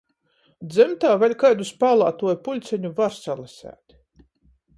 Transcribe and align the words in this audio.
Dzymtā 0.69 1.11
vēļ 1.23 1.35
kaidu 1.43 1.67
spālātuoju 1.73 2.41
puļceņu 2.49 2.93
var 3.03 3.15
salaseit. 3.19 3.99